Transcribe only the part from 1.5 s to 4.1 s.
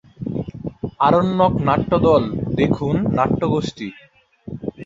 নাট্যদল দেখুন নাট্যগোষ্ঠী।